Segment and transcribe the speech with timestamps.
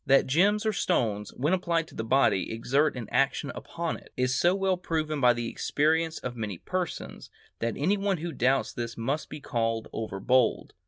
[0.07, 4.33] That gems or stones, when applied to the body, exert an action upon it, is
[4.35, 8.97] so well proven by the experience of many persons, that any one who doubts this
[8.97, 10.73] must be called over bold.